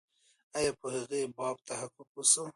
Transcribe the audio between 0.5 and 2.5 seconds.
آیا په هغې باب تحقیق و سو؟